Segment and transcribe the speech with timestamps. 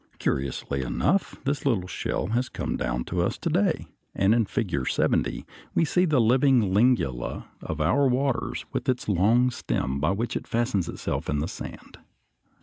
[0.17, 3.85] Curiously enough this little shell has come down to us to day,
[4.15, 9.51] and in Figure 70 we see the living Lingula of our waters with its long
[9.51, 11.99] stem by which it fastens itself in the sand.